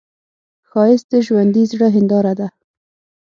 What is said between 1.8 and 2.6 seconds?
هنداره ده